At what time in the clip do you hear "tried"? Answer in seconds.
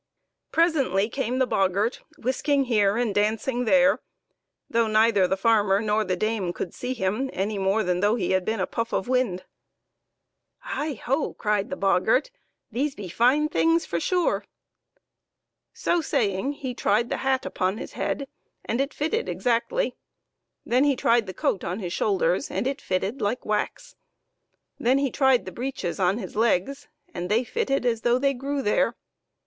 16.73-17.09, 20.95-21.27, 25.11-25.45